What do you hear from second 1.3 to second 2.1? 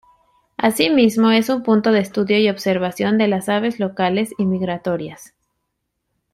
un punto de